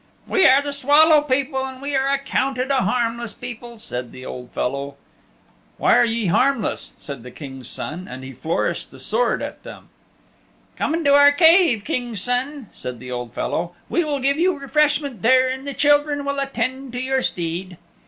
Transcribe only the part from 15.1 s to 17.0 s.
there, and the children will attend to